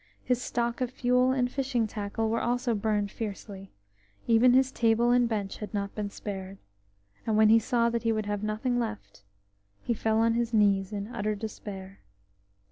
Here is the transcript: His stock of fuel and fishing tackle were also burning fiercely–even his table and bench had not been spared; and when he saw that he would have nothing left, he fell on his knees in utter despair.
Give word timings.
His 0.23 0.41
stock 0.41 0.81
of 0.81 0.89
fuel 0.89 1.31
and 1.31 1.51
fishing 1.51 1.85
tackle 1.85 2.27
were 2.31 2.41
also 2.41 2.73
burning 2.73 3.07
fiercely–even 3.07 4.53
his 4.53 4.71
table 4.71 5.11
and 5.11 5.29
bench 5.29 5.57
had 5.57 5.71
not 5.75 5.93
been 5.93 6.09
spared; 6.09 6.57
and 7.27 7.37
when 7.37 7.49
he 7.49 7.59
saw 7.59 7.87
that 7.91 8.01
he 8.01 8.11
would 8.11 8.25
have 8.25 8.41
nothing 8.41 8.79
left, 8.79 9.21
he 9.83 9.93
fell 9.93 10.17
on 10.17 10.33
his 10.33 10.55
knees 10.55 10.91
in 10.91 11.05
utter 11.13 11.35
despair. 11.35 11.99